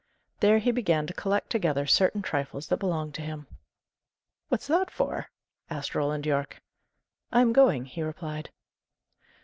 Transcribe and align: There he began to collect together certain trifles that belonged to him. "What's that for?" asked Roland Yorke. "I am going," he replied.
There 0.39 0.57
he 0.57 0.71
began 0.71 1.05
to 1.05 1.13
collect 1.13 1.51
together 1.51 1.85
certain 1.85 2.23
trifles 2.23 2.69
that 2.69 2.79
belonged 2.79 3.13
to 3.13 3.21
him. 3.21 3.45
"What's 4.49 4.65
that 4.65 4.89
for?" 4.89 5.29
asked 5.69 5.93
Roland 5.93 6.25
Yorke. 6.25 6.59
"I 7.31 7.41
am 7.41 7.53
going," 7.53 7.85
he 7.85 8.01
replied. 8.01 8.49